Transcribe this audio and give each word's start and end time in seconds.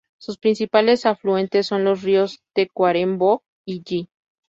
Sus 0.19 0.39
principales 0.39 1.05
afluentes 1.05 1.67
son 1.67 1.83
los 1.83 2.01
ríos 2.01 2.39
Tacuarembó 2.55 3.43
y 3.67 3.83
Yi. 3.83 4.09